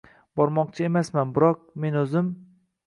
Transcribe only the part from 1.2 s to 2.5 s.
biroq, men o‘zim